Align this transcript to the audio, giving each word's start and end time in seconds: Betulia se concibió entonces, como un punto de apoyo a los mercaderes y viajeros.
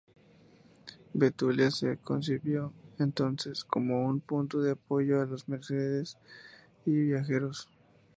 Betulia 1.13 1.69
se 1.69 1.95
concibió 1.97 2.73
entonces, 2.97 3.63
como 3.63 4.07
un 4.07 4.19
punto 4.19 4.59
de 4.59 4.71
apoyo 4.71 5.21
a 5.21 5.27
los 5.27 5.47
mercaderes 5.47 6.17
y 6.87 6.91
viajeros. 7.03 7.69